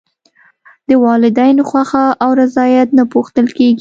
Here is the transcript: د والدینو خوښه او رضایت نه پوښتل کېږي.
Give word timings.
د 0.87 0.89
والدینو 1.05 1.63
خوښه 1.69 2.05
او 2.23 2.29
رضایت 2.41 2.89
نه 2.97 3.03
پوښتل 3.13 3.47
کېږي. 3.57 3.69